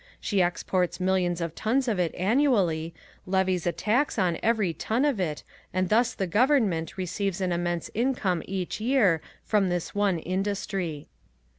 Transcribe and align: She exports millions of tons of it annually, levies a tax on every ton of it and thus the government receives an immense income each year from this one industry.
She 0.19 0.41
exports 0.41 0.99
millions 0.99 1.41
of 1.41 1.53
tons 1.53 1.87
of 1.87 1.99
it 1.99 2.15
annually, 2.15 2.91
levies 3.27 3.67
a 3.67 3.71
tax 3.71 4.17
on 4.17 4.39
every 4.41 4.73
ton 4.73 5.05
of 5.05 5.19
it 5.19 5.43
and 5.75 5.89
thus 5.89 6.15
the 6.15 6.25
government 6.25 6.97
receives 6.97 7.39
an 7.39 7.51
immense 7.51 7.91
income 7.93 8.41
each 8.47 8.81
year 8.81 9.21
from 9.43 9.69
this 9.69 9.93
one 9.93 10.17
industry. 10.17 11.07